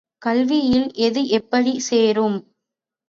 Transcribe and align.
கல்வியில் 0.21 0.87
இது 0.99 1.21
எப்படிச் 1.29 1.83
சேரும்? 1.87 2.39